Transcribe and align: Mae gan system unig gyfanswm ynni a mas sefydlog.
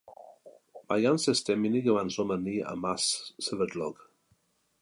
Mae 0.87 1.03
gan 1.03 1.21
system 1.25 1.69
unig 1.71 1.85
gyfanswm 1.89 2.35
ynni 2.39 2.57
a 2.73 2.75
mas 2.87 3.09
sefydlog. 3.49 4.05